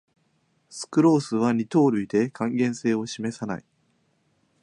[0.71, 3.65] スクロースは二糖類で還元性を示さない